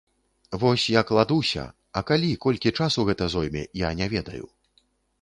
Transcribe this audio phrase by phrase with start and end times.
[0.63, 1.65] Вось я кладуся,
[1.99, 4.45] а калі, колькі часу гэта зойме, я не ведаю.